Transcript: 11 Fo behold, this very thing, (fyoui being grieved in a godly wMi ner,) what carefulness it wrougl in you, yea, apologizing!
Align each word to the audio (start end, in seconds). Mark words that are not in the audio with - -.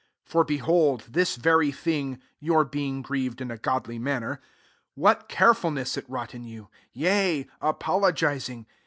11 0.25 0.25
Fo 0.31 0.43
behold, 0.43 1.03
this 1.09 1.35
very 1.35 1.71
thing, 1.71 2.19
(fyoui 2.41 2.71
being 2.71 3.01
grieved 3.03 3.39
in 3.39 3.51
a 3.51 3.57
godly 3.59 3.99
wMi 3.99 4.19
ner,) 4.19 4.39
what 4.95 5.29
carefulness 5.29 5.95
it 5.95 6.09
wrougl 6.09 6.33
in 6.33 6.43
you, 6.43 6.69
yea, 6.91 7.47
apologizing! 7.61 8.65